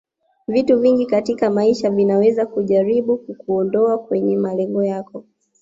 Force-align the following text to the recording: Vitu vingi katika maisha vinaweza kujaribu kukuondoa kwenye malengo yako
Vitu 0.47 0.79
vingi 0.79 1.05
katika 1.05 1.49
maisha 1.49 1.89
vinaweza 1.89 2.45
kujaribu 2.45 3.17
kukuondoa 3.17 3.97
kwenye 3.97 4.37
malengo 4.37 4.83
yako 4.83 5.25